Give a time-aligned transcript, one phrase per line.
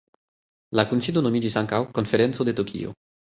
[0.79, 2.97] La kunsido nomiĝis ankaŭ Konferenco de Tokio.